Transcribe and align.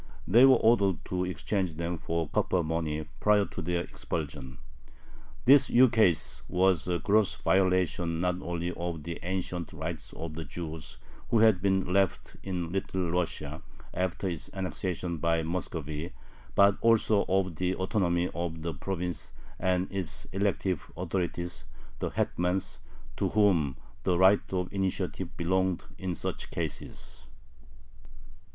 They 0.27 0.45
were 0.45 0.55
ordered 0.55 1.05
to 1.09 1.25
exchange 1.25 1.75
them 1.75 1.95
for 1.99 2.27
copper 2.29 2.63
money 2.63 3.05
prior 3.19 3.45
to 3.45 3.61
their 3.61 3.81
expulsion. 3.83 4.57
This 5.45 5.69
ukase 5.69 6.41
was 6.49 6.87
a 6.87 6.97
gross 6.97 7.35
violation 7.35 8.19
not 8.19 8.41
only 8.41 8.71
of 8.71 9.03
the 9.03 9.19
ancient 9.21 9.71
rights 9.73 10.11
of 10.13 10.33
the 10.33 10.43
Jews 10.43 10.97
who 11.29 11.37
had 11.37 11.61
been 11.61 11.93
left 11.93 12.35
in 12.41 12.71
Little 12.71 13.11
Russia 13.11 13.61
after 13.93 14.27
its 14.27 14.49
annexation 14.55 15.17
by 15.17 15.43
Muscovy, 15.43 16.13
but 16.55 16.79
also 16.81 17.23
of 17.29 17.57
the 17.57 17.75
autonomy 17.75 18.27
of 18.33 18.63
the 18.63 18.73
province 18.73 19.33
and 19.59 19.87
its 19.91 20.25
elective 20.33 20.91
authorities, 20.97 21.65
the 21.99 22.09
hetmans, 22.09 22.79
to 23.17 23.29
whom 23.29 23.77
the 24.01 24.17
right 24.17 24.51
of 24.51 24.73
initiative 24.73 25.37
belonged 25.37 25.83
in 25.99 26.15
such 26.15 26.49
cases. 26.49 27.27